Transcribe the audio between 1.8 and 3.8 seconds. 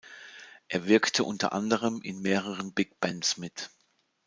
in mehreren Big Bands mit.